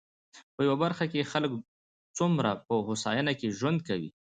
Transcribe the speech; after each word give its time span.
په 0.55 0.61
يوه 0.67 0.77
برخه 0.83 1.03
کې 1.11 1.17
يې 1.21 1.29
خلک 1.31 1.51
څومره 2.17 2.49
په 2.67 2.73
هوساينه 2.87 3.33
کې 3.39 3.55
ژوند 3.59 3.79
کوي. 3.87 4.09